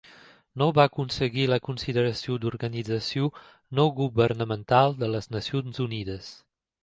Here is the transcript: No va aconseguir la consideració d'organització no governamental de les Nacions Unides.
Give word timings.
No 0.59 0.67
va 0.77 0.85
aconseguir 0.89 1.43
la 1.51 1.59
consideració 1.67 2.37
d'organització 2.45 3.29
no 3.81 3.87
governamental 4.01 4.97
de 5.03 5.11
les 5.17 5.29
Nacions 5.37 5.83
Unides. 5.85 6.33